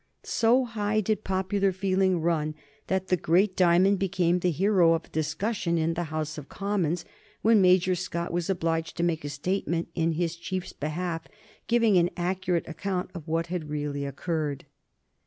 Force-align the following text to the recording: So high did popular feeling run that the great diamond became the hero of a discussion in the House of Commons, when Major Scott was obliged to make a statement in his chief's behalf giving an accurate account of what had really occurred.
So 0.23 0.65
high 0.65 0.99
did 0.99 1.23
popular 1.23 1.71
feeling 1.71 2.21
run 2.21 2.55
that 2.87 3.09
the 3.09 3.15
great 3.15 3.55
diamond 3.55 3.99
became 3.99 4.39
the 4.39 4.49
hero 4.49 4.93
of 4.93 5.05
a 5.05 5.09
discussion 5.09 5.77
in 5.77 5.93
the 5.93 6.05
House 6.05 6.39
of 6.39 6.49
Commons, 6.49 7.05
when 7.43 7.61
Major 7.61 7.93
Scott 7.93 8.33
was 8.33 8.49
obliged 8.49 8.97
to 8.97 9.03
make 9.03 9.23
a 9.23 9.29
statement 9.29 9.89
in 9.93 10.13
his 10.13 10.35
chief's 10.35 10.73
behalf 10.73 11.27
giving 11.67 11.99
an 11.99 12.09
accurate 12.17 12.67
account 12.67 13.11
of 13.13 13.27
what 13.27 13.45
had 13.53 13.69
really 13.69 14.03
occurred. 14.03 14.65